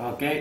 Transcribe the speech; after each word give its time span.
Okay. 0.00 0.38